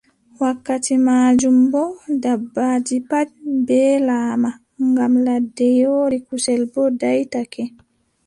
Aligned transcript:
Wakkati 0.43 0.93
maajum 1.07 1.57
boo, 1.71 1.91
dabbaaji 2.23 2.97
pat 3.09 3.29
mbeelaama 3.59 4.51
ngam 4.89 5.13
ladde 5.25 5.67
yoori, 5.81 6.17
kusel 6.27 6.61
boo 6.73 6.89
daaytake. 7.01 7.63